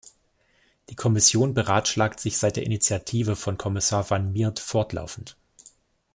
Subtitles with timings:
[0.89, 5.37] Die Kommission beratschlagt sich seit der Initiative von Kommissar Van Miert fortlaufend.